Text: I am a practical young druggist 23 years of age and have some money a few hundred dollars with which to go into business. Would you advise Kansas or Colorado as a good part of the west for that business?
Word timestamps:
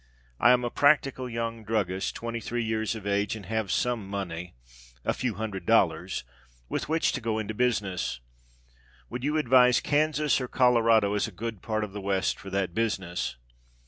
I 0.39 0.49
am 0.49 0.65
a 0.65 0.71
practical 0.71 1.29
young 1.29 1.63
druggist 1.63 2.15
23 2.15 2.63
years 2.63 2.95
of 2.95 3.05
age 3.05 3.35
and 3.35 3.45
have 3.45 3.71
some 3.71 4.07
money 4.09 4.55
a 5.05 5.13
few 5.13 5.35
hundred 5.35 5.67
dollars 5.67 6.23
with 6.67 6.89
which 6.89 7.11
to 7.11 7.21
go 7.21 7.37
into 7.37 7.53
business. 7.53 8.19
Would 9.11 9.23
you 9.23 9.37
advise 9.37 9.79
Kansas 9.79 10.41
or 10.41 10.47
Colorado 10.47 11.13
as 11.13 11.27
a 11.27 11.31
good 11.31 11.61
part 11.61 11.83
of 11.83 11.93
the 11.93 12.01
west 12.01 12.39
for 12.39 12.49
that 12.49 12.73
business? 12.73 13.35